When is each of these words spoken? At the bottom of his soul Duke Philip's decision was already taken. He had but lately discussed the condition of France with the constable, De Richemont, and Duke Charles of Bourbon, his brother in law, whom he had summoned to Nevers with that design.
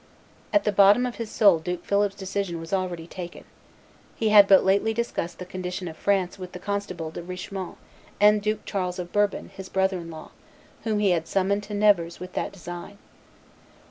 At 0.51 0.63
the 0.63 0.71
bottom 0.71 1.05
of 1.05 1.17
his 1.17 1.29
soul 1.29 1.59
Duke 1.59 1.85
Philip's 1.85 2.15
decision 2.15 2.59
was 2.59 2.73
already 2.73 3.05
taken. 3.05 3.43
He 4.15 4.29
had 4.29 4.47
but 4.47 4.65
lately 4.65 4.95
discussed 4.95 5.37
the 5.37 5.45
condition 5.45 5.87
of 5.87 5.95
France 5.95 6.39
with 6.39 6.53
the 6.53 6.57
constable, 6.59 7.11
De 7.11 7.21
Richemont, 7.21 7.77
and 8.19 8.41
Duke 8.41 8.65
Charles 8.65 8.97
of 8.97 9.11
Bourbon, 9.11 9.49
his 9.55 9.69
brother 9.69 9.99
in 9.99 10.09
law, 10.09 10.31
whom 10.85 10.97
he 10.97 11.11
had 11.11 11.27
summoned 11.27 11.61
to 11.65 11.75
Nevers 11.75 12.19
with 12.19 12.33
that 12.33 12.51
design. 12.51 12.97